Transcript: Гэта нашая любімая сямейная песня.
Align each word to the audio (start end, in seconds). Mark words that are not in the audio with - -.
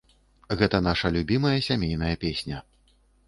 Гэта 0.61 0.77
нашая 0.87 1.11
любімая 1.17 1.53
сямейная 1.67 2.11
песня. 2.27 2.63